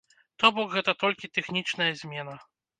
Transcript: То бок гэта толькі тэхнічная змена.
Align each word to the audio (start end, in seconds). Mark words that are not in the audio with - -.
То 0.43 0.49
бок 0.55 0.73
гэта 0.77 0.95
толькі 1.05 1.31
тэхнічная 1.37 1.93
змена. 2.05 2.35